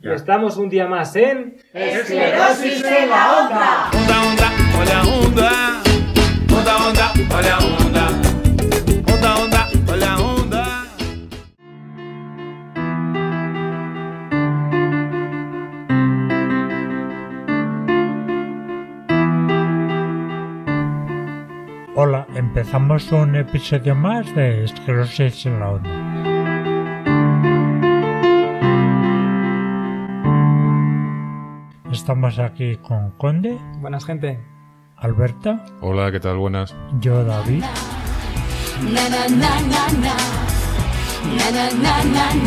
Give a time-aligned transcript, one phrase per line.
[0.00, 1.56] Y estamos un día más en...
[1.74, 3.90] Esclerosis en la onda.
[3.92, 5.50] Onda, onda, hola, onda.
[6.56, 8.06] Onda, onda, hola, onda.
[9.12, 10.84] Onda, onda, hola, onda.
[21.96, 26.17] Hola, empezamos un episodio más de Esclerosis en la Onda.
[32.08, 34.38] Estamos aquí con Conde, Buenas gente.
[34.96, 36.38] Alberta, Hola, ¿qué tal?
[36.38, 36.74] Buenas.
[37.02, 37.62] yo David.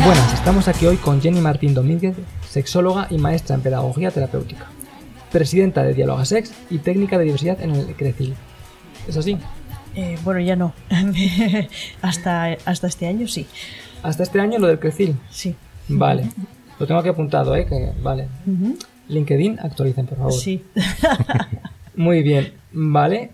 [0.04, 4.66] Buenas, estamos aquí hoy con Jenny Martín Domínguez, sexóloga y maestra en pedagogía terapéutica,
[5.30, 8.34] presidenta de Dialoga Sex y técnica de diversidad en el CRECIL.
[9.06, 9.38] ¿Es así?
[9.94, 10.72] Eh, bueno, ya no.
[12.02, 13.46] hasta, hasta este año sí.
[14.02, 15.14] Hasta este año lo del CRECIL.
[15.30, 15.54] Sí.
[15.86, 16.28] Vale.
[16.80, 17.64] Lo tengo aquí apuntado, ¿eh?
[17.64, 18.26] Que, vale.
[19.12, 20.32] LinkedIn, actualicen, por favor.
[20.32, 20.62] Sí.
[21.96, 23.30] Muy bien, vale.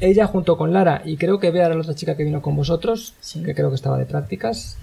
[0.00, 2.56] Ella junto con Lara y creo que Bea era la otra chica que vino con
[2.56, 3.42] vosotros, Sí.
[3.42, 4.78] que creo que estaba de prácticas.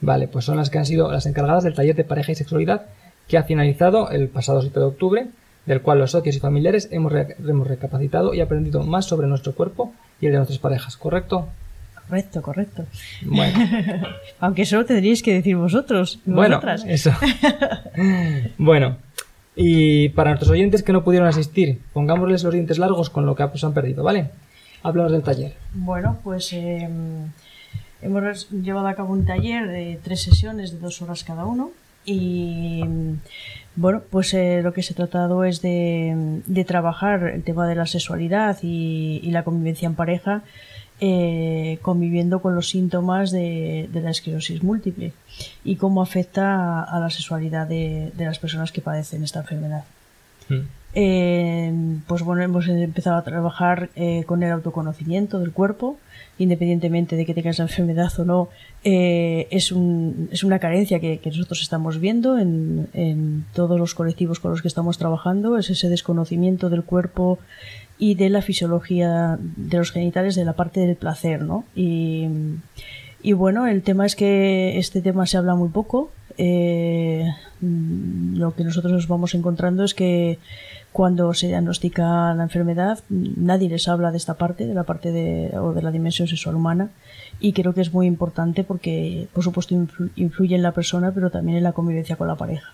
[0.00, 2.86] Vale, pues son las que han sido las encargadas del taller de pareja y sexualidad
[3.26, 5.26] que ha finalizado el pasado 7 de octubre,
[5.66, 9.54] del cual los socios y familiares hemos, re- hemos recapacitado y aprendido más sobre nuestro
[9.54, 11.46] cuerpo y el de nuestras parejas, ¿correcto?
[12.08, 12.86] Correcto, correcto.
[13.26, 13.58] Bueno,
[14.40, 16.20] Aunque solo tendríais que decir vosotros.
[16.24, 16.84] bueno, vosotras.
[16.88, 17.10] eso.
[18.56, 18.96] bueno,
[19.60, 23.44] y para nuestros oyentes que no pudieron asistir, pongámosles los dientes largos con lo que
[23.48, 24.30] pues, han perdido, ¿vale?
[24.84, 25.54] Háblanos del taller.
[25.74, 26.88] Bueno, pues eh,
[28.00, 31.72] hemos llevado a cabo un taller de tres sesiones de dos horas cada uno
[32.04, 32.84] y
[33.74, 37.86] bueno, pues eh, lo que se ha tratado es de, trabajar el tema de la
[37.86, 40.44] sexualidad y la convivencia en pareja
[41.00, 45.12] eh, conviviendo con los síntomas de, de la esclerosis múltiple
[45.64, 49.84] y cómo afecta a, a la sexualidad de, de las personas que padecen esta enfermedad.
[50.48, 50.54] Mm.
[50.94, 51.72] Eh,
[52.06, 55.98] pues bueno, hemos empezado a trabajar eh, con el autoconocimiento del cuerpo,
[56.38, 58.48] independientemente de que tengas la enfermedad o no,
[58.82, 64.40] es, un- es una carencia que, que nosotros estamos viendo en, en todos los colectivos
[64.40, 67.38] con los que estamos trabajando, es ese desconocimiento del cuerpo
[67.98, 71.64] y de la fisiología de los genitales, de la parte del placer, ¿no?
[71.74, 72.28] Y,
[73.22, 76.10] y bueno, el tema es que este tema se habla muy poco.
[76.36, 77.26] Eh,
[77.60, 80.38] lo que nosotros nos vamos encontrando es que
[80.92, 85.58] cuando se diagnostica la enfermedad, nadie les habla de esta parte, de la parte de,
[85.58, 86.90] o de la dimensión sexual humana.
[87.40, 91.30] Y creo que es muy importante porque, por supuesto, influ- influye en la persona, pero
[91.30, 92.72] también en la convivencia con la pareja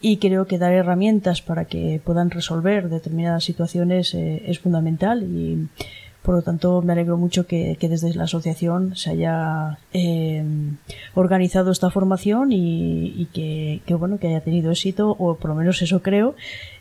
[0.00, 5.68] y creo que dar herramientas para que puedan resolver determinadas situaciones eh, es fundamental y
[6.22, 10.44] por lo tanto me alegro mucho que, que desde la asociación se haya eh,
[11.14, 15.54] organizado esta formación y, y que, que, bueno que haya tenido éxito o por lo
[15.56, 16.34] menos eso creo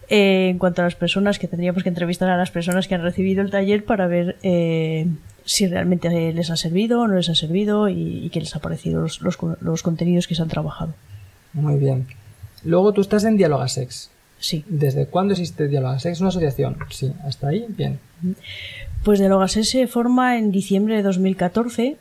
[0.07, 3.01] Eh, en cuanto a las personas que tendríamos que entrevistar a las personas que han
[3.01, 5.07] recibido el taller para ver eh,
[5.45, 8.59] si realmente les ha servido o no les ha servido y, y qué les ha
[8.59, 10.93] parecido los, los, los contenidos que se han trabajado
[11.53, 12.05] Muy bien.
[12.65, 14.09] Luego tú estás en Dialoga Sex.
[14.39, 16.13] sí ¿Desde cuándo existe Dialoga Sex?
[16.17, 16.77] ¿Es una asociación?
[16.89, 17.99] Sí, hasta ahí, bien.
[19.03, 21.97] Pues Dialogasé se forma en diciembre de 2014,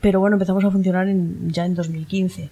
[0.00, 2.50] pero bueno, empezamos a funcionar en- ya en 2015.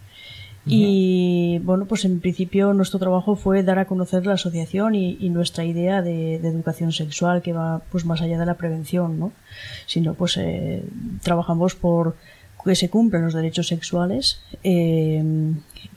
[0.67, 5.31] Y bueno, pues en principio nuestro trabajo fue dar a conocer la asociación y, y
[5.31, 9.33] nuestra idea de, de educación sexual que va pues más allá de la prevención, ¿no?
[9.87, 10.83] Sino pues eh,
[11.23, 12.15] trabajamos por
[12.63, 15.25] que se cumplan los derechos sexuales eh,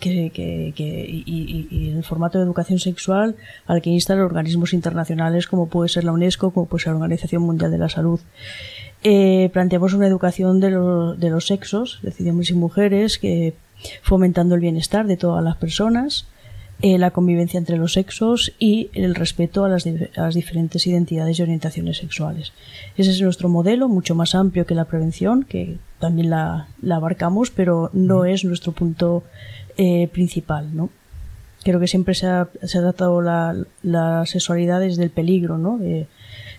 [0.03, 4.73] que, que- que- y, y- y el formato de educación sexual al que instan organismos
[4.73, 8.19] internacionales como puede ser la UNESCO, como puede ser la Organización Mundial de la Salud.
[9.03, 13.17] Eh, planteamos una educación de, lo- de los sexos, es decir, de hombres y mujeres,
[13.17, 13.53] que
[14.01, 16.25] fomentando el bienestar de todas las personas,
[16.81, 21.37] eh, la convivencia entre los sexos y el respeto a las, a las diferentes identidades
[21.39, 22.51] y orientaciones sexuales.
[22.97, 27.51] Ese es nuestro modelo, mucho más amplio que la prevención, que también la, la abarcamos,
[27.51, 29.23] pero no es nuestro punto
[29.77, 30.89] eh, principal, ¿no?
[31.63, 35.77] Creo que siempre se ha, se ha tratado la, la sexualidad desde el peligro, ¿no?
[35.77, 36.07] De,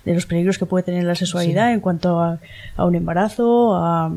[0.05, 2.39] de los peligros que puede tener la sexualidad en cuanto a,
[2.77, 4.11] a un embarazo, a,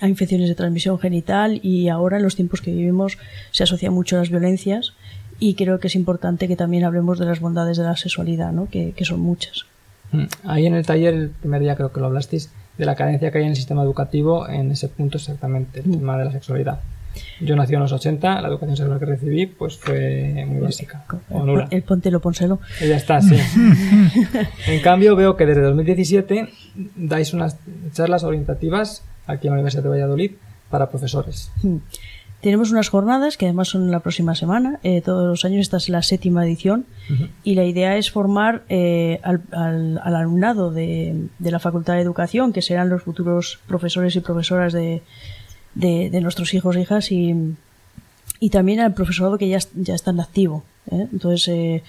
[0.00, 3.18] a infecciones de transmisión genital y ahora en los tiempos que vivimos
[3.50, 4.94] se asocia mucho a las violencias
[5.38, 8.68] y creo que es importante que también hablemos de las bondades de la sexualidad, ¿no?
[8.68, 9.66] que, que son muchas.
[10.12, 10.24] Mm.
[10.44, 13.38] Ahí en el taller, el primer día creo que lo hablasteis, de la carencia que
[13.38, 16.80] hay en el sistema educativo en ese punto exactamente, el tema de la sexualidad.
[17.40, 21.44] Yo nací en los 80, la educación sexual que recibí pues fue muy básica o
[21.44, 21.68] nula.
[21.70, 22.60] El pontelo, ponselo.
[22.80, 23.36] Y ya está, sí.
[24.68, 26.48] en cambio, veo que desde 2017
[26.96, 27.56] dais unas
[27.92, 30.32] charlas orientativas aquí en la Universidad de Valladolid
[30.70, 31.50] para profesores.
[31.62, 31.76] Hmm.
[32.42, 35.88] tenemos unas jornadas que además son la próxima semana, eh, todos los años, esta es
[35.88, 36.84] la séptima edición,
[37.42, 42.02] y la idea es formar eh, al, al- al alumnado de, de la Facultad de
[42.02, 45.02] Educación, que serán los futuros profesores y profesoras de,
[45.76, 47.34] de, nuestros hijos e hijas, y,
[48.40, 50.64] y también al profesorado que ya, ya está en activo.
[50.90, 51.06] ¿eh?
[51.12, 51.82] Entonces, eh,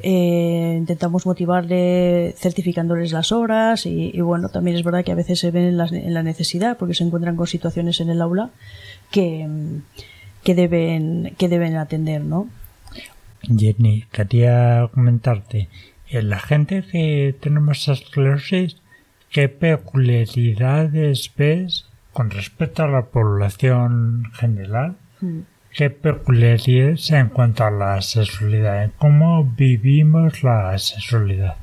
[0.00, 5.50] eh, intentamos motivarle certificándoles las horas y, bueno, también es verdad que a veces se
[5.50, 8.50] ven en la, en la necesidad porque se encuentran con situaciones en el aula
[9.10, 9.46] que,
[10.44, 12.48] que, deben, que deben atender, ¿no?
[13.42, 15.68] Jenny, quería comentarte,
[16.08, 18.76] en la gente que tenemos esclerosis,
[19.30, 21.86] ¿qué peculiaridades ves
[22.18, 24.96] con respecto a la población general?
[25.72, 28.82] ¿Qué peculiaridades en cuanto a la sexualidad?
[28.82, 31.54] ¿En ¿Cómo vivimos la sexualidad?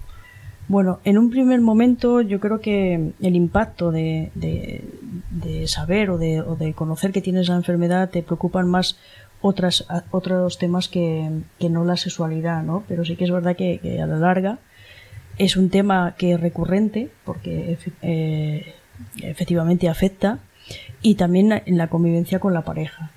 [0.69, 4.81] Bueno, en un primer momento yo creo que el impacto de, de-
[5.30, 8.98] de saber o de, o de conocer que tienes la enfermedad te preocupan más
[9.42, 11.30] otras, otros temas que,
[11.60, 12.84] que no la sexualidad, ¿no?
[12.88, 14.60] Pero sí que es verdad que, que a la larga
[15.38, 18.74] es un tema que es recurrente porque eh,
[19.21, 20.39] efectivamente afecta
[21.01, 23.12] y también en la convivencia con la pareja.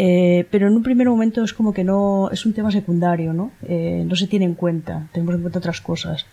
[0.00, 3.50] Eh, pero en un primer momento es como que no es un tema secundario, ¿no?
[3.66, 6.26] Eh, no se tiene en cuenta, tenemos en cuenta otras cosas.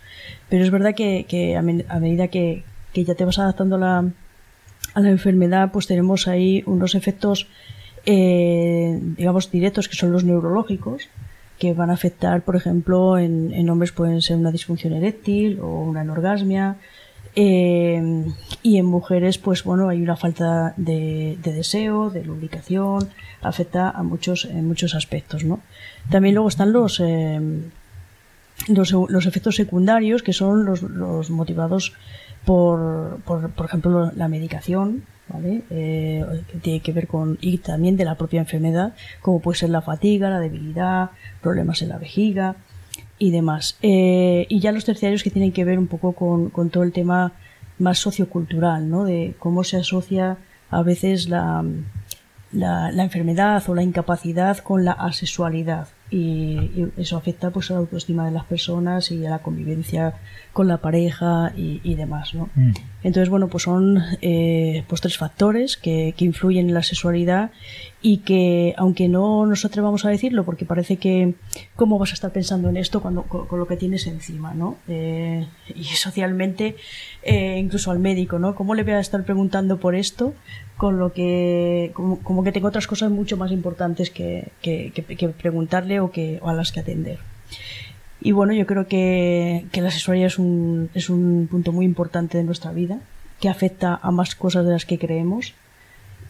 [0.48, 2.62] Pero es verdad que, a medida que,
[2.92, 4.04] que ya te vas adaptando a la,
[4.94, 7.48] a la enfermedad, pues tenemos ahí unos efectos,
[8.04, 11.08] eh, digamos, directos que son los neurológicos,
[11.58, 15.80] que van a afectar, por ejemplo, en, en hombres pueden ser una disfunción eréctil o
[15.80, 16.76] una anorgasmia.
[17.38, 18.24] Eh,
[18.62, 23.10] y en mujeres, pues bueno, hay una falta de, de deseo, de lubricación,
[23.42, 25.60] afecta a muchos, en muchos aspectos, ¿no?
[26.10, 27.38] También luego están los, eh,
[28.68, 31.92] los, los efectos secundarios, que son los, los motivados
[32.46, 35.62] por, por, por ejemplo, la medicación, ¿vale?
[35.68, 39.68] Eh, que tiene que ver con, y también de la propia enfermedad, como puede ser
[39.68, 41.10] la fatiga, la debilidad,
[41.42, 42.56] problemas en la vejiga
[43.18, 43.78] y demás.
[43.82, 46.92] Eh, y ya los terciarios que tienen que ver un poco con, con todo el
[46.92, 47.32] tema
[47.78, 49.04] más sociocultural, ¿no?
[49.04, 50.38] De cómo se asocia
[50.70, 51.64] a veces la,
[52.52, 57.80] la, enfermedad o la incapacidad con la asexualidad y, y eso afecta pues a la
[57.80, 60.14] autoestima de las personas y a la convivencia
[60.52, 62.48] con la pareja y, y demás ¿no?
[62.54, 62.72] Mm.
[63.04, 67.50] Entonces bueno pues son eh, pues tres factores que, que influyen en la sexualidad
[68.02, 71.34] y que aunque no nos atrevamos a decirlo porque parece que
[71.76, 74.76] cómo vas a estar pensando en esto cuando con, con lo que tienes encima no
[74.88, 76.76] Eh, y socialmente
[77.22, 80.34] eh, incluso al médico no cómo le voy a estar preguntando por esto
[80.76, 85.28] con lo que como, como que tengo otras cosas mucho más importantes que, que, que-
[85.28, 87.18] preguntarle o que o a las que atender
[88.26, 92.36] y bueno yo creo que, que la sexualidad es un, es un punto muy importante
[92.36, 92.98] de nuestra vida
[93.40, 95.54] que afecta a más cosas de las que creemos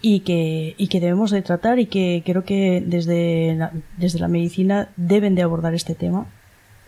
[0.03, 4.29] y que, y que debemos de tratar y que creo que desde la, desde la
[4.29, 6.27] medicina deben de abordar este tema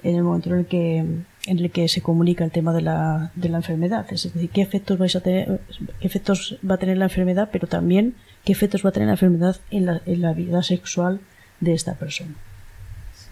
[0.03, 3.33] en el momento en el que en el que se comunica el tema de la,
[3.35, 5.63] de la enfermedad es decir qué efectos vais a tener
[6.03, 8.15] efectos va a tener la enfermedad pero también
[8.45, 11.21] qué efectos va a tener la enfermedad en la, en la vida sexual
[11.61, 12.35] de esta persona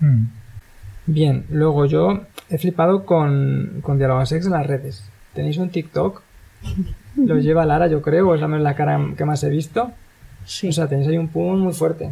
[0.00, 0.26] Mm.
[1.06, 5.04] Bien, luego yo he flipado con, con Dialogasex en las redes.
[5.34, 6.22] ¿Tenéis un TikTok?
[7.16, 9.92] Lo lleva Lara, yo creo, es la, la cara que más he visto.
[10.44, 12.10] sí O sea, tenéis ahí un pum muy fuerte.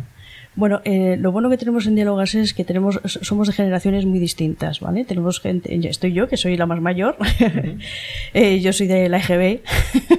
[0.57, 4.21] Bueno, eh, lo bueno que tenemos en Dialogas es que tenemos, somos de generaciones muy
[4.21, 5.05] distintas, ¿vale?
[5.05, 7.17] Tenemos gente, estoy yo, que soy la más mayor,
[8.35, 9.63] Eh, yo soy de la EGB,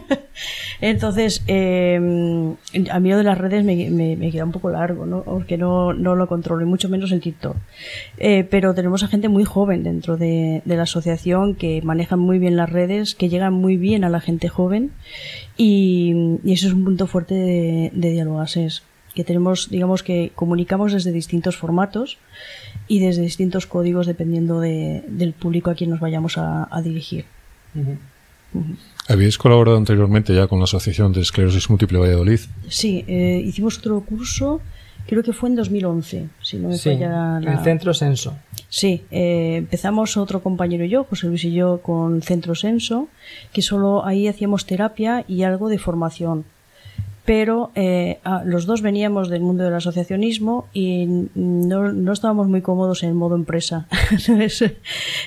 [0.90, 1.96] entonces eh,
[2.92, 5.24] a mí lo de las redes me, me- me queda un poco largo, ¿no?
[5.24, 7.56] Porque no, no lo controlo, y mucho menos el TikTok.
[8.18, 12.40] Eh, pero tenemos a gente muy joven dentro de, de la asociación que manejan muy
[12.40, 14.92] bien las redes, que llegan muy bien a la gente joven
[15.58, 16.14] y,
[16.44, 21.14] y eso es un punto fuerte de, de Dialogases que tenemos, digamos que comunicamos desde
[21.14, 22.18] distintos formatos
[22.90, 27.24] y desde distintos códigos dependiendo de- del público a quien nos vayamos a, a dirigir.
[29.08, 32.40] ¿Habéis colaborado anteriormente ya con la Asociación de Esclerosis Múltiple Valladolid?
[32.68, 34.62] Sí, eh, hicimos otro curso,
[35.08, 37.54] creo que fue en 2011, si no me Sí, falla la...
[37.54, 38.36] el Centro Senso.
[38.68, 43.08] Sí, eh, empezamos otro compañero y yo, José Luis y yo, con Centro Senso,
[43.54, 46.46] que solo ahí hacíamos terapia y algo de formación.
[47.26, 52.62] Pero eh, ah, los dos veníamos del mundo del asociacionismo y no, no estábamos muy
[52.62, 53.88] cómodos en el modo empresa.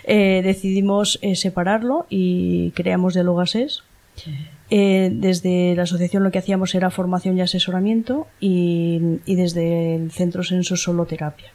[0.04, 3.82] Eh, decidimos eh, separarlo y creamos Dialogases.
[4.70, 10.10] Eh, desde la asociación lo que hacíamos era formación y asesoramiento y, y desde el
[10.10, 11.52] centro Senso solo terapia.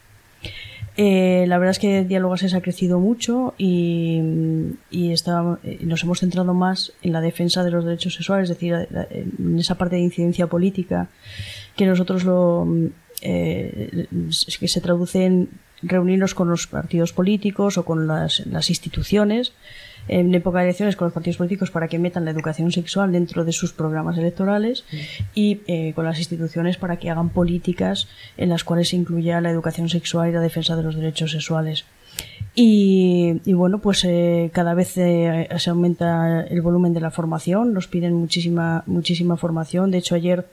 [0.96, 4.22] Eh, la verdad es que Dialogases ha crecido mucho y,
[4.92, 8.56] y está- eh, nos hemos centrado más en la defensa de los derechos sexuales, es
[8.58, 8.76] decir,
[9.10, 11.10] en esa parte de incidencia política
[11.76, 12.68] que nosotros lo
[13.24, 14.08] eh,
[14.60, 15.50] que se traduce en
[15.82, 19.54] reunirnos con los partidos políticos o con las, las instituciones
[20.08, 23.46] en época de elecciones con los partidos políticos para que metan la educación sexual dentro
[23.46, 24.84] de sus programas electorales
[25.34, 28.08] y eh, con las instituciones para que hagan políticas
[28.38, 31.86] en las cuales se incluya la educación sexual y la defensa de los derechos sexuales.
[32.56, 37.74] Y, y bueno, pues eh, cada vez eh, se aumenta el volumen de la formación,
[37.74, 39.90] nos piden muchísima, muchísima formación.
[39.90, 40.46] De hecho, ayer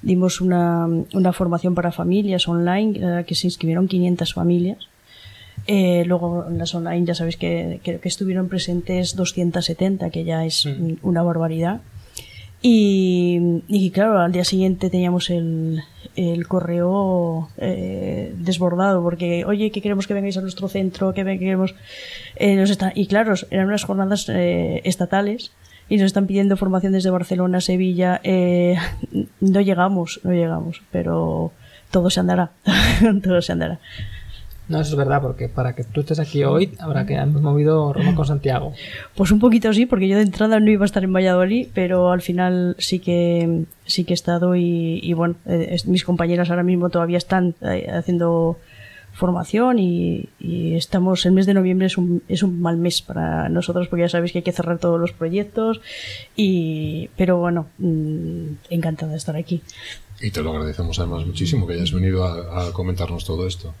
[0.00, 4.88] dimos una, una formación para familias online, en la que se inscribieron 500 familias.
[5.66, 10.44] Eh, luego en las online ya sabéis que, que, que estuvieron presentes 270, que ya
[10.44, 10.94] es Mm.
[11.02, 11.80] una barbaridad.
[12.64, 15.82] Y, y claro, al día siguiente teníamos el,
[16.14, 21.74] el correo eh, desbordado porque, oye, que queremos que vengáis a nuestro centro, que queremos...
[22.36, 25.50] eh, nos está- y claro, eran unas jornadas eh, estatales
[25.88, 28.20] y nos están pidiendo formación desde Barcelona, Sevilla.
[28.22, 28.76] eh,
[29.40, 31.50] no llegamos, no llegamos, pero
[31.90, 32.52] todo se andará,
[33.24, 33.80] todo se andará.
[34.72, 37.92] No, eso es verdad, porque para que tú estés aquí hoy, habrá que hemos movido
[37.92, 38.72] Roma con Santiago.
[39.14, 42.10] Pues un poquito sí, porque yo de entrada no iba a estar en Valladolid, pero
[42.10, 46.62] al final sí que sí que he estado y, y bueno, eh, mis compañeras ahora
[46.62, 48.58] mismo todavía están eh, haciendo
[49.12, 53.50] formación y, y estamos, el mes de noviembre es un, es un mal mes para
[53.50, 55.82] nosotros porque ya sabéis que hay que cerrar todos los proyectos
[56.34, 59.60] y, pero bueno, mm, encantada de estar aquí.
[60.18, 63.74] Y te lo agradecemos además muchísimo que hayas venido a, a comentarnos todo esto.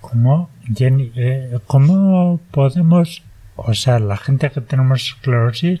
[0.00, 3.22] ¿Cómo, Jenny, eh, cómo podemos,
[3.56, 5.80] o sea, la gente que tenemos esclerosis,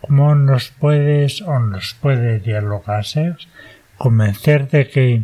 [0.00, 3.34] cómo nos puedes o nos puede dialogarse,
[3.98, 5.22] convencer de que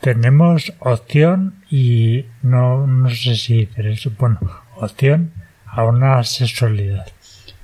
[0.00, 4.38] tenemos opción y no, no sé si eso, bueno,
[4.76, 5.32] opción
[5.66, 7.06] a una sexualidad?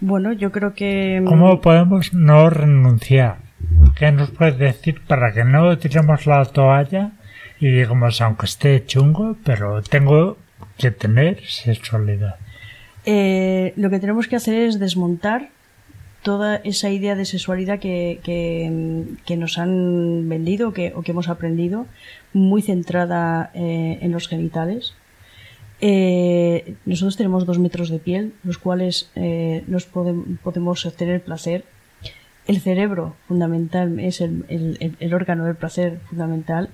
[0.00, 1.20] Bueno, yo creo que...
[1.22, 3.38] mm, ¿Cómo podemos no renunciar?
[3.96, 7.12] ¿Qué nos puedes decir para que no tiremos la toalla
[7.60, 10.36] y digamos, aunque esté chungo, pero tengo
[10.78, 12.36] que tener sexualidad?
[13.04, 15.48] Eh, lo que tenemos que hacer es desmontar
[16.22, 21.86] toda esa idea de sexualidad que, que, nos han vendido que, o que hemos aprendido,
[22.32, 24.94] muy centrada eh, en los genitales.
[25.80, 29.10] Eh, nosotros tenemos dos metros de piel, los cuales
[29.68, 31.64] nos podem- podemos obtener placer.
[32.46, 36.70] El cerebro, fundamental, es el- el órgano del placer fundamental.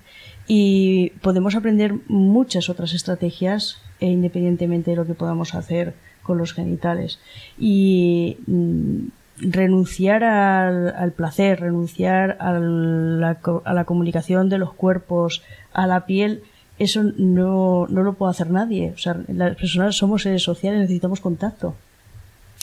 [0.47, 6.53] Y podemos aprender muchas otras estrategias eh, independientemente de lo que podamos hacer con los
[6.53, 7.21] genitales.
[7.59, 9.07] Y mm,
[9.39, 16.43] renunciar al, placer, renunciar a la, a la comunicación de los cuerpos, a la piel,
[16.79, 18.93] eso no, no lo puede hacer nadie.
[18.95, 21.75] O sea, las personas somos seres sociales, necesitamos contacto.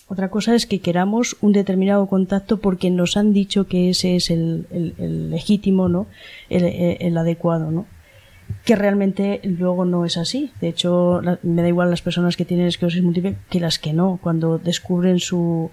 [0.10, 4.30] Otra cosa es que queramos un determinado contacto porque nos han dicho que ese es
[4.32, 6.08] el, el- legítimo, ¿no?
[6.50, 7.86] El, el- el adecuado, ¿no?
[8.66, 10.52] Que realmente luego no es así.
[10.60, 13.94] De hecho, la- me da igual las personas que tienen esclerosis múltiple que las que
[13.94, 14.20] no.
[14.22, 15.70] Cuando descubren su,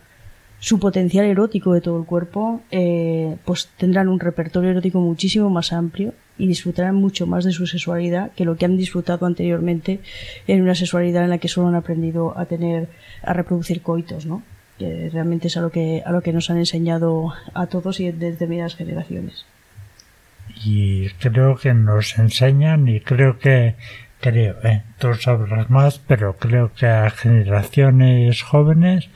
[0.58, 5.72] su potencial erótico de todo el cuerpo, eh, pues tendrán un repertorio erótico muchísimo más
[5.72, 10.00] amplio y disfrutarán mucho más de su sexualidad que lo que han disfrutado anteriormente
[10.46, 12.88] en una sexualidad en la que solo han aprendido a tener,
[13.22, 14.42] a reproducir coitos, ¿no?
[14.78, 18.06] Que realmente es a lo que, a lo que nos han enseñado a todos y
[18.06, 19.46] desde determinadas generaciones.
[20.64, 23.74] Y creo que nos enseñan y creo que,
[24.20, 29.08] creo, eh, tú sabrás más, pero creo que a generaciones jóvenes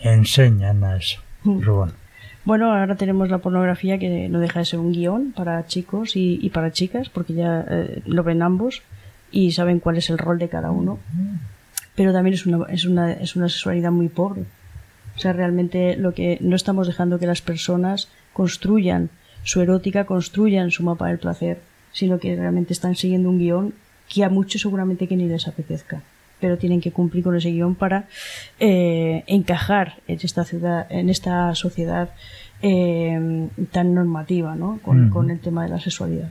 [0.00, 1.20] enseñan a eso.
[1.44, 1.60] Mm.
[2.44, 6.38] Bueno, ahora tenemos la pornografía que no deja de ser un guion para chicos y,
[6.40, 8.82] y para chicas, porque ya eh, lo ven ambos
[9.32, 10.98] y saben cuál es el rol de cada uno.
[11.94, 14.44] Pero también es una, es una, es una sexualidad muy pobre.
[15.16, 19.10] O sea, realmente lo que no estamos dejando que las personas construyan
[19.42, 21.60] su erótica, construyan su mapa del placer,
[21.92, 23.74] sino que realmente están siguiendo un guion
[24.08, 26.02] que a muchos seguramente que ni les apetezca.
[26.40, 28.08] Pero tienen que cumplir con ese guion para
[28.60, 32.10] eh, encajar en esta ciudad, en esta sociedad
[32.62, 34.80] eh, tan normativa, ¿no?
[34.82, 36.30] Con, el tema de la sexualidad.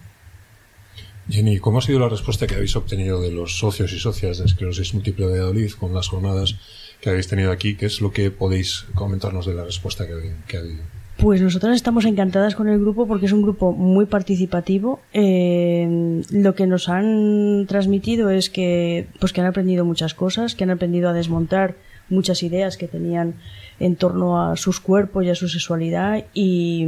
[1.29, 4.45] Jenny, ¿cómo ha sido la respuesta que habéis obtenido de los socios y socias de
[4.45, 6.55] esclerosis múltiple de Valladolid con las jornadas
[7.01, 7.75] que habéis tenido aquí?
[7.75, 10.83] ¿Qué es lo que podéis comentarnos de la respuesta que, que ha habido?
[11.25, 14.99] Pues nosotras estamos encantadas con el grupo porque es un grupo muy participativo.
[15.11, 20.65] Eh, lo que nos han transmitido es que, pues que han aprendido muchas cosas, que
[20.65, 21.73] han aprendido a desmontar
[22.09, 23.33] muchas ideas que tenían
[23.79, 26.85] en torno a sus cuerpos y a su sexualidad y,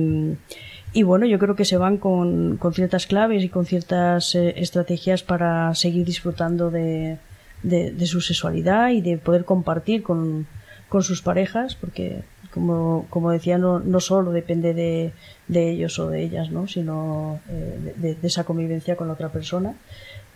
[0.93, 4.53] y bueno, yo creo que se van con, con ciertas claves y con ciertas eh,
[4.57, 7.17] estrategias para seguir disfrutando de,
[7.63, 10.45] de, de su sexualidad y de poder compartir con,
[10.89, 12.21] con sus parejas, porque
[12.57, 15.13] como, como decía, no, no solo depende de,
[15.47, 16.67] de ellos o de ellas, ¿no?
[16.67, 19.75] sino eh, de, de esa convivencia con la otra persona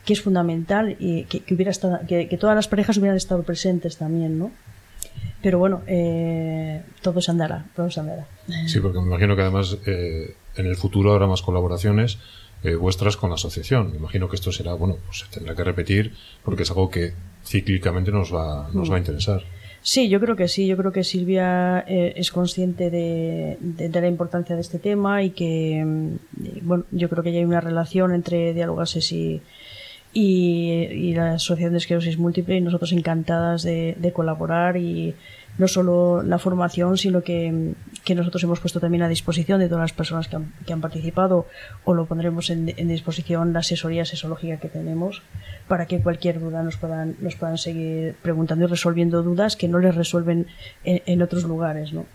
[0.05, 3.43] que es fundamental y que, que hubiera estado, que, que, todas las parejas hubieran estado
[3.43, 4.51] presentes también, ¿no?
[5.41, 8.27] Pero bueno, eh, todo se andará, todo se andará.
[8.67, 12.19] Sí, porque me imagino que además eh, en el futuro habrá más colaboraciones
[12.63, 13.91] eh, vuestras con la asociación.
[13.91, 16.13] Me imagino que esto será, bueno, pues se tendrá que repetir
[16.43, 17.13] porque es algo que
[17.43, 19.43] cíclicamente nos va, nos va a interesar.
[19.83, 20.67] Sí, yo creo que sí.
[20.67, 25.23] Yo creo que Silvia eh, es consciente de, de, de, la importancia de este tema
[25.23, 26.17] y que, mm,
[26.61, 29.41] bueno, yo creo que ya hay una relación entre Dialogases y,
[30.13, 35.15] y, y, la Asociación de Esclerosis Múltiple y nosotros encantadas de, de, colaborar y
[35.57, 39.83] no solo la formación, sino que, que, nosotros hemos puesto también a disposición de todas
[39.83, 41.47] las personas que han, que han participado
[41.83, 45.21] o lo pondremos en, en, disposición la asesoría sesológica que tenemos
[45.67, 49.79] para que cualquier duda nos puedan, nos puedan seguir preguntando y resolviendo dudas que no
[49.79, 50.47] les resuelven
[50.83, 51.93] en, en otros lugares.
[51.93, 52.05] ¿no?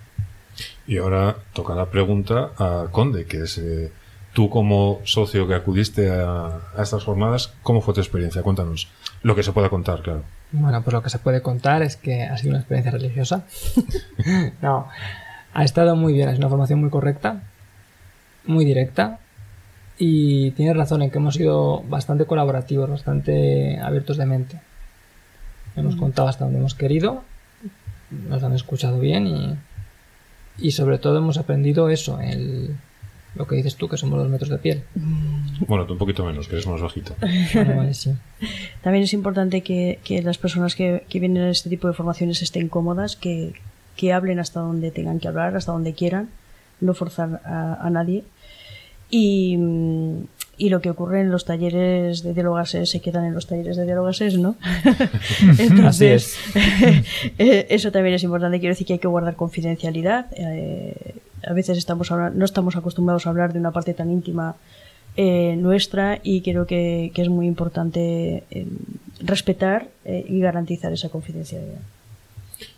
[0.86, 3.58] Y ahora toca la pregunta a Conde, que es...
[3.58, 3.90] Eh
[4.36, 8.42] tú como socio que acudiste a, a, estas jornadas, ¿cómo fue tu experiencia?
[8.42, 8.88] Cuéntanos.
[9.22, 10.24] Lo que se pueda contar, claro.
[10.52, 13.46] Bueno, pues lo que se puede contar es que ha sido una experiencia religiosa.
[14.60, 14.88] no,
[15.54, 17.44] ha estado muy bien, es una formación muy correcta,
[18.44, 19.20] muy directa
[19.96, 24.60] y tienes razón en que hemos sido bastante colaborativos, bastante abiertos de mente.
[25.76, 25.98] Hemos mm.
[25.98, 27.22] contado hasta donde hemos querido,
[28.10, 29.56] nos han escuchado bien y,
[30.58, 32.76] y sobre todo hemos aprendido eso, el
[33.36, 34.82] lo que dices tú, que somos dos metros de piel.
[35.66, 37.14] Bueno, tú un poquito menos, que eres más bajito.
[37.54, 38.12] Bueno, vale, sí.
[38.82, 42.42] También es importante que, que las personas que, que, vienen a este tipo de formaciones
[42.42, 43.54] estén cómodas, que,
[43.96, 46.30] que, hablen hasta donde tengan que hablar, hasta donde quieran,
[46.80, 48.24] no forzar a, a nadie.
[49.10, 49.58] Y,
[50.58, 53.84] y lo que ocurre en los talleres de dialogases se quedan en los talleres de
[53.84, 54.56] dialogases, ¿no?
[55.58, 56.38] Entonces,
[57.38, 58.58] eh, eso también es importante.
[58.58, 60.26] Quiero decir que hay que guardar confidencialidad.
[60.32, 61.15] Eh,
[61.46, 64.56] a veces estamos no estamos acostumbrados a hablar de una parte tan íntima
[65.18, 68.66] eh, nuestra y creo que, que, es muy importante eh,
[69.20, 71.80] respetar eh, y garantizar esa confidencialidad.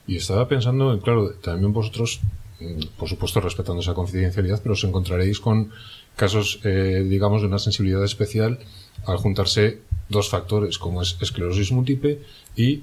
[0.07, 2.21] Y estaba pensando, claro, también vosotros,
[2.61, 5.73] mm, por supuesto, respetando esa confidencialidad, pero os encontraréis con
[6.15, 8.59] casos, digamos, de una sensibilidad especial
[9.07, 12.19] al juntarse dos factores, como es esclerosis múltiple
[12.57, 12.83] y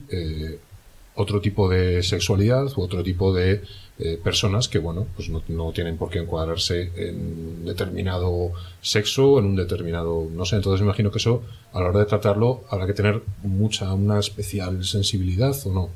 [1.16, 3.62] otro tipo de sexualidad u otro tipo de
[3.98, 9.46] eh, personas que, bueno, pues no, no, tienen por qué encuadrarse en determinado sexo, en
[9.46, 12.88] un determinado, no sé, entonces me imagino que eso, a la hora de tratarlo, habrá
[12.88, 15.90] que tener mucha, una especial sensibilidad o no.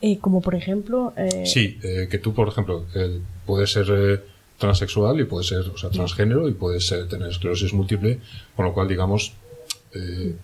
[0.00, 1.12] Eh, como por ejemplo...
[1.16, 1.44] Eh...
[1.44, 2.84] Sí, eh, que tú, por ejemplo,
[3.44, 4.22] puedes ser
[4.58, 8.20] transexual y puedes ser, o sea, transgénero y puedes ser, tener esclerosis múltiple,
[8.54, 9.32] con lo cual, digamos,
[9.94, 10.34] eh,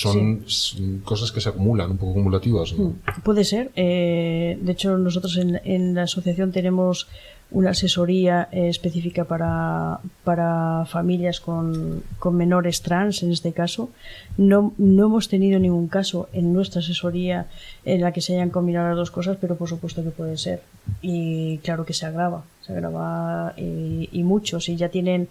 [0.00, 1.00] son sí.
[1.04, 2.72] cosas que se acumulan, un poco acumulativas.
[2.72, 2.88] ¿no?
[2.88, 3.70] Mm, puede ser.
[3.76, 7.06] Eh, de hecho, nosotros en, en, la asociación tenemos
[7.50, 13.90] una asesoría eh, específica para, para familias con, con, menores trans, en este caso.
[14.36, 17.46] No, no hemos tenido ningún caso en nuestra asesoría
[17.84, 20.62] en la que se hayan combinado las dos cosas, pero por supuesto que puede ser.
[21.02, 24.58] Y claro que se agrava, se agrava y, y mucho.
[24.58, 25.28] Si ya tienen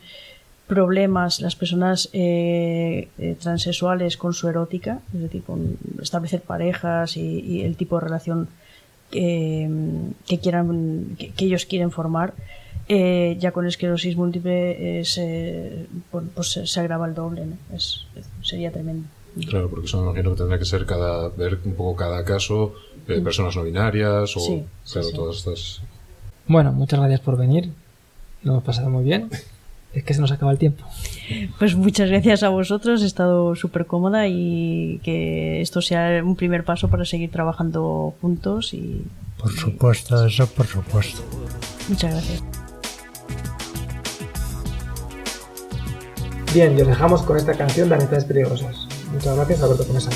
[0.67, 7.39] problemas las personas eh, eh, transexuales con su erótica, es decir, con establecer parejas y,
[7.39, 8.47] y el tipo de relación
[9.11, 9.69] que,
[10.25, 12.33] que quieran, que, que, ellos quieren formar,
[12.89, 17.57] eh, ya con esclerosis múltiple eh, se, pues se, se, agrava el doble, ¿no?
[17.73, 18.05] es,
[18.41, 19.07] sería tremendo.
[19.47, 22.73] Claro, porque eso me imagino que tendría que ser cada, ver un poco cada caso,
[23.07, 25.81] eh, personas no binarias o sí, claro, sí, todas estas.
[26.47, 27.69] Bueno, muchas gracias por venir.
[28.43, 29.29] Lo hemos pasado muy bien.
[29.93, 30.83] Es que se nos acaba el tiempo.
[31.59, 36.63] Pues muchas gracias a vosotros, he estado súper cómoda y que esto sea un primer
[36.63, 39.03] paso para seguir trabajando juntos y...
[39.37, 41.21] Por supuesto, eso por supuesto.
[41.89, 42.43] Muchas gracias.
[46.53, 48.87] Bien, y os dejamos con esta canción de Amistades Peligrosas.
[49.11, 50.15] Muchas gracias, Alberto Comesano.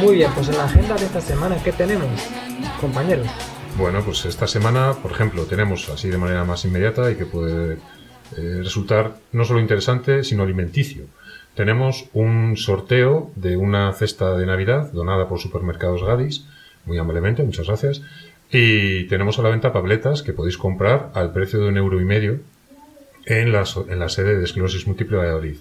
[0.00, 2.08] Muy bien, pues en la agenda de esta semana, ¿qué tenemos,
[2.80, 3.26] compañeros?
[3.76, 7.78] Bueno, pues esta semana, por ejemplo, tenemos así de manera más inmediata y que puede
[8.36, 11.06] eh, resultar no solo interesante, sino alimenticio.
[11.54, 16.46] Tenemos un sorteo de una cesta de Navidad donada por Supermercados Gadis,
[16.84, 18.02] muy amablemente, muchas gracias.
[18.50, 22.04] Y tenemos a la venta tabletas que podéis comprar al precio de un euro y
[22.04, 22.40] medio
[23.26, 25.56] en la, en la sede de Esclerosis Múltiple de Valladolid.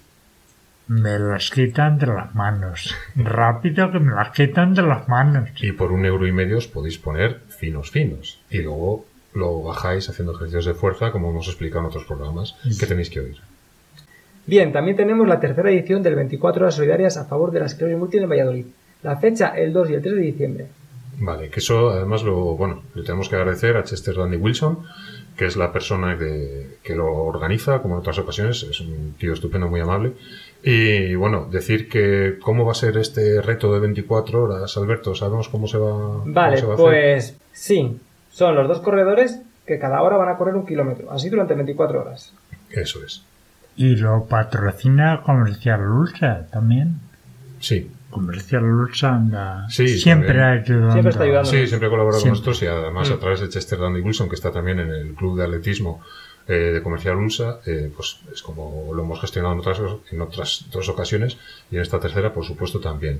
[0.87, 2.95] Me las quitan de las manos.
[3.15, 5.49] Rápido que me las quitan de las manos.
[5.61, 8.39] Y por un euro y medio os podéis poner finos, finos.
[8.49, 12.85] Y luego lo bajáis haciendo ejercicios de fuerza, como hemos explicado en otros programas, que
[12.85, 13.35] tenéis que oír.
[14.45, 17.99] Bien, también tenemos la tercera edición del 24 horas solidarias a favor de la esclerosis
[17.99, 18.65] múltiple en Valladolid.
[19.03, 20.67] La fecha el 2 y el 3 de diciembre.
[21.19, 24.83] Vale, que eso además lo, bueno, le tenemos que agradecer a Chester Dandy Wilson,
[25.35, 29.33] que es la persona que, que lo organiza, como en otras ocasiones, es un tío
[29.33, 30.13] estupendo, muy amable.
[30.63, 35.49] Y bueno, decir que cómo va a ser este reto de 24 horas, Alberto, ¿sabemos
[35.49, 36.85] cómo se va, cómo Vale, se va a hacer?
[36.85, 37.99] pues sí.
[38.31, 41.11] Son los dos corredores que cada hora van a correr un kilómetro.
[41.11, 42.33] Así durante 24 horas.
[42.69, 43.23] Eso es.
[43.75, 46.99] Y lo patrocina Comercial también.
[47.59, 50.47] Sí, Comercial Ulsa anda Sí, siempre también.
[50.47, 50.91] ayudando.
[50.93, 51.49] Siempre está ayudando.
[51.49, 52.39] Sí, siempre colabora con Siempre.
[52.39, 53.13] nosotros y además Mm.
[53.13, 56.01] a través de Chester Dandy Wilson, que está también en el club de atletismo
[56.49, 60.65] eh, de Comercial Ulsa, eh, pues es como lo hemos gestionado en otras, en otras
[60.71, 61.37] dos ocasiones
[61.69, 63.19] y en esta tercera, por supuesto, también.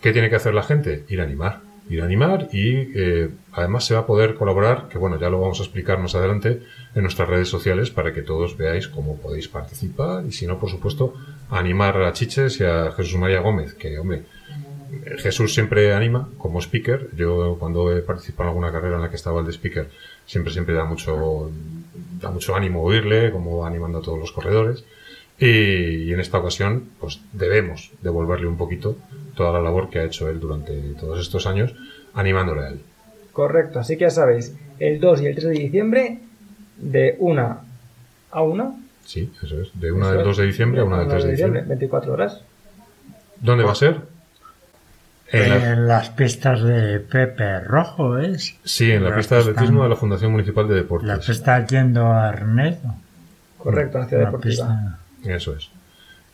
[0.00, 1.04] ¿Qué tiene que hacer la gente?
[1.08, 1.60] Ir a animar.
[1.90, 5.40] Ir a animar y eh, además se va a poder colaborar, que bueno, ya lo
[5.40, 6.62] vamos a explicar más adelante
[6.94, 10.70] en nuestras redes sociales para que todos veáis cómo podéis participar y si no, por
[10.70, 11.14] supuesto,
[11.50, 14.24] animar a Chiches y a Jesús María Gómez, que hombre,
[15.18, 17.10] Jesús siempre anima como speaker.
[17.16, 19.88] Yo cuando he participado en alguna carrera en la que estaba el de speaker,
[20.26, 21.50] siempre siempre da mucho
[22.20, 24.84] da mucho ánimo oírle, como animando a todos los corredores.
[25.38, 25.46] Y,
[26.04, 28.96] y en esta ocasión, pues debemos devolverle un poquito
[29.34, 31.74] toda la labor que ha hecho él durante todos estos años,
[32.14, 32.80] animándole a él.
[33.32, 36.18] Correcto, así que ya sabéis, el 2 y el 3 de diciembre,
[36.76, 37.60] de 1
[38.30, 38.80] a 1.
[39.04, 39.68] Sí, eso es.
[39.78, 41.62] De una del 2 de diciembre a una del 3 de diciembre.
[41.66, 42.40] 24 horas.
[43.40, 44.00] ¿Dónde va a ser?
[45.32, 48.56] En la- En las pistas de Pepe Rojo es.
[48.64, 51.26] sí, en la Las pista de que atletismo de la Fundación Municipal de La Deportes.
[51.26, 52.94] que está yendo a Arnedo.
[53.58, 54.66] Correcto, en la ciudad deportiva.
[54.68, 55.70] pista- Eso es.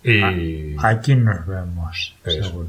[0.03, 2.45] Y Aquí nos vemos, Eso.
[2.45, 2.69] seguro.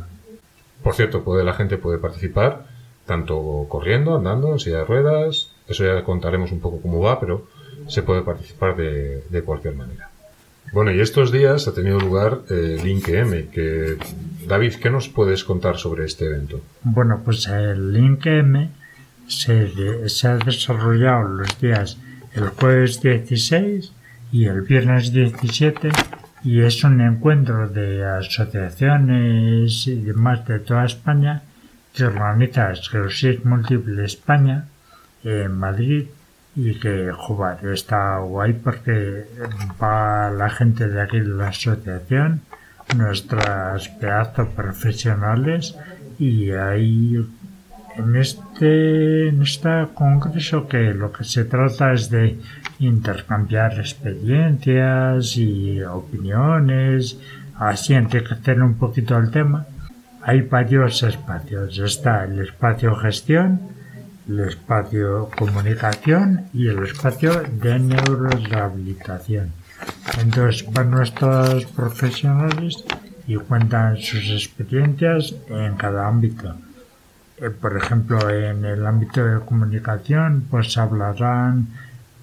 [0.83, 2.65] por cierto, puede la gente puede participar
[3.05, 5.51] tanto corriendo, andando, en silla de ruedas.
[5.67, 7.47] Eso ya contaremos un poco cómo va, pero
[7.87, 10.09] se puede participar de, de cualquier manera.
[10.73, 13.97] Bueno, y estos días ha tenido lugar eh, Link M, que
[14.47, 16.61] David, ¿qué nos puedes contar sobre este evento?
[16.83, 18.69] Bueno, pues el Link M
[19.27, 21.97] se, se ha desarrollado los días
[22.33, 23.91] el jueves 16
[24.31, 25.89] y el viernes 17
[26.43, 31.43] y es un encuentro de asociaciones y demás de toda España
[31.93, 34.65] que organiza Esclerosis Múltiple España
[35.23, 36.05] en Madrid
[36.55, 39.25] y que joder, está guay porque
[39.81, 42.41] va la gente de aquí de la asociación,
[42.95, 45.75] nuestras pedazos profesionales
[46.19, 47.25] y ahí
[47.97, 52.39] en este, en este congreso que lo que se trata es de
[52.79, 57.19] intercambiar experiencias y opiniones,
[57.57, 59.65] así enriquecer un poquito el tema.
[60.23, 61.77] Hay varios espacios.
[61.79, 63.59] Está el espacio gestión,
[64.29, 69.51] el espacio comunicación y el espacio de neurorehabilitación.
[70.19, 72.83] Entonces van nuestros profesionales
[73.27, 76.55] y cuentan sus experiencias en cada ámbito.
[77.41, 81.67] Eh, por ejemplo, en el ámbito de comunicación, pues hablarán,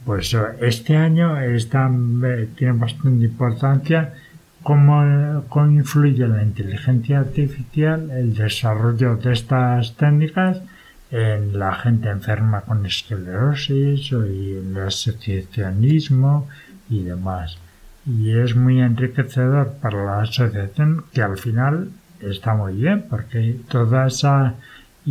[0.04, 4.14] pues eh, este año están, eh, tiene bastante importancia
[4.62, 10.62] cómo, cómo influye la inteligencia artificial, el desarrollo de estas técnicas
[11.11, 16.48] en la gente enferma con esclerosis y en el asociacionismo
[16.90, 17.59] y demás.
[18.07, 24.07] Y es muy enriquecedor para la asociación que al final está muy bien porque toda
[24.07, 24.54] esa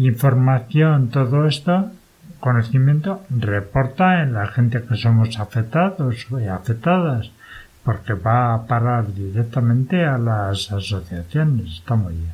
[0.05, 1.91] información, todo esto,
[2.39, 7.31] conocimiento, reporta en la gente que somos afectados y afectadas,
[7.83, 11.77] porque va a parar directamente a las asociaciones.
[11.79, 12.31] Está muy bien.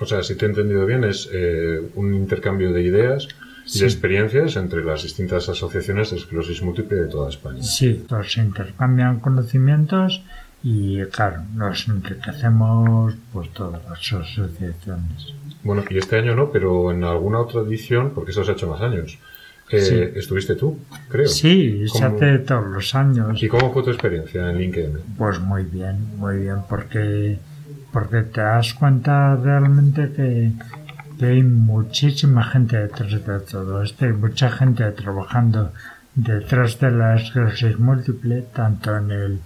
[0.00, 3.28] O sea, si te he entendido bien, es eh, un intercambio de ideas
[3.66, 3.80] y Sí.
[3.80, 7.62] de experiencias entre las distintas asociaciones de esclerosis múltiple de toda España.
[7.62, 10.22] Sí, nos intercambian conocimientos
[10.62, 15.32] y, claro, nos enriquecemos pues todas las asociaciones.
[15.64, 18.68] Bueno, y este año no, pero en alguna otra edición, porque esto se ha hecho
[18.68, 19.18] más años,
[19.70, 20.18] eh, Sí.
[20.18, 21.26] estuviste tú, creo.
[21.26, 23.42] Sí, se ¿Cómo- hace todos los años.
[23.42, 24.98] ¿Y cómo fue tu experiencia en LinkedIn?
[25.16, 27.38] Pues muy bien, muy bien, porque,
[27.92, 30.52] porque te das cuenta realmente que,
[31.18, 35.72] que hay muchísima gente detrás de todo esto, hay mucha gente trabajando
[36.14, 39.40] detrás de la esclerosis múltiple, tanto en el-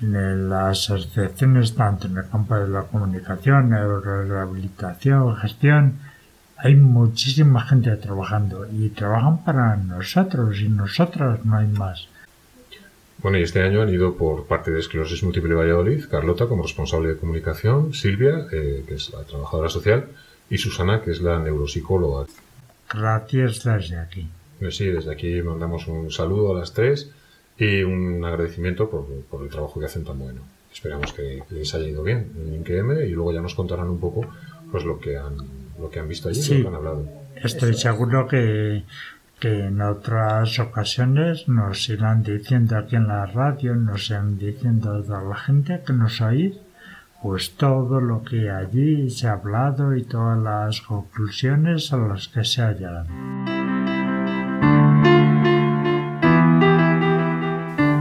[0.00, 5.98] las asociaciones, tanto en el campo de la comunicación, neurorehabilitación, gestión,
[6.56, 12.08] hay muchísima gente trabajando y trabajan para nosotros y nosotras no hay más.
[13.18, 17.10] Bueno, y este año han ido por parte de Esclerosis Múltiple Valladolid, Carlota como responsable
[17.10, 20.06] de comunicación, Silvia, eh, que es la trabajadora social,
[20.48, 22.26] y Susana, que es la neuropsicóloga.
[22.92, 24.28] Gracias desde aquí.
[24.60, 27.10] Eh, Sí, desde aquí mandamos un saludo a las tres
[27.60, 30.40] y un agradecimiento por, por el trabajo que hacen tan bueno.
[30.72, 34.26] Esperamos que les haya ido bien en LinkedIn y luego ya nos contarán un poco
[34.72, 35.36] pues lo que han,
[35.78, 36.54] lo que han visto allí, Sí.
[36.58, 37.04] lo que han hablado.
[37.36, 38.84] Estoy seguro que,
[39.40, 45.02] que en otras ocasiones nos irán diciendo aquí en la radio, nos irán diciendo a
[45.02, 46.54] toda la gente que nos oís,
[47.22, 52.44] pues todo lo que allí se ha hablado y todas las conclusiones a las que
[52.44, 53.06] se ha llegado.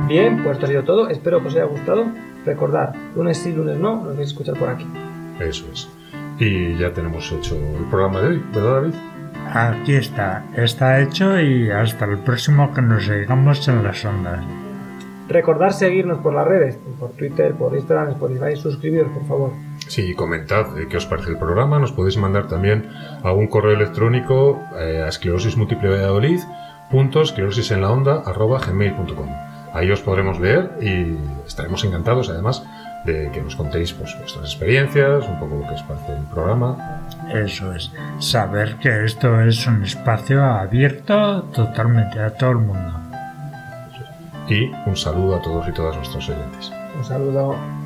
[0.10, 1.08] Bien, pues esto ha sido todo.
[1.08, 2.06] Espero que os haya gustado.
[2.46, 4.88] Recordad, lunes sí, lunes no, nos vais a escuchar por aquí.
[5.40, 5.88] Eso es.
[6.40, 8.94] Y ya tenemos hecho el programa de hoy, ¿verdad David?
[9.54, 14.44] Aquí está, está hecho y hasta el próximo que nos sigamos en las ondas.
[15.28, 19.52] Recordad seguirnos por las redes, por Twitter, por Instagram, Spotify, suscribiros por favor.
[19.88, 21.78] Sí, comentad eh, qué os parece el programa.
[21.78, 22.90] Nos podéis mandar también
[23.24, 26.40] a un correo electrónico eh, a esclerosis múltiple Valladolid
[26.90, 29.49] punto esclerosis en la onda arroba gmail.com.
[29.74, 32.64] Ahí os podremos leer y estaremos encantados además
[33.06, 37.02] de que nos contéis pues, vuestras experiencias, un poco lo que os parece el programa.
[37.34, 42.94] Eso es, saber que esto es un espacio abierto totalmente a todo el mundo.
[44.48, 46.72] Y un saludo a todos y todas nuestros oyentes.
[46.98, 47.79] Un saludo.